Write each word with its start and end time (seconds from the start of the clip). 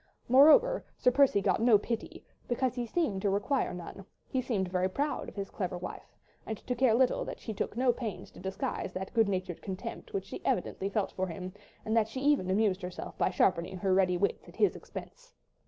Moreover, 0.27 0.83
Sir 0.97 1.11
Percy 1.11 1.41
got 1.43 1.61
no 1.61 1.77
pity, 1.77 2.25
because 2.47 2.73
he 2.73 2.87
seemed 2.87 3.21
to 3.21 3.29
require 3.29 3.71
none—he 3.71 4.41
seemed 4.41 4.67
very 4.67 4.89
proud 4.89 5.29
of 5.29 5.35
his 5.35 5.51
clever 5.51 5.77
wife, 5.77 6.17
and 6.43 6.57
to 6.57 6.73
care 6.75 6.95
little 6.95 7.23
that 7.23 7.39
she 7.39 7.53
took 7.53 7.77
no 7.77 7.93
pains 7.93 8.31
to 8.31 8.39
disguise 8.39 8.93
that 8.93 9.13
good 9.13 9.29
natured 9.29 9.61
contempt 9.61 10.11
which 10.11 10.25
she 10.25 10.43
evidently 10.43 10.89
felt 10.89 11.11
for 11.11 11.27
him, 11.27 11.53
and 11.85 11.95
that 11.95 12.07
she 12.07 12.19
even 12.19 12.49
amused 12.49 12.81
herself 12.81 13.15
by 13.19 13.29
sharpening 13.29 13.77
her 13.77 13.93
ready 13.93 14.17
wits 14.17 14.47
at 14.49 14.55
his 14.55 14.75
expense. 14.75 15.35